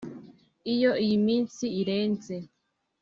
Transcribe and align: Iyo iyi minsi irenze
Iyo 0.73 0.91
iyi 1.03 1.17
minsi 1.27 1.63
irenze 1.81 2.35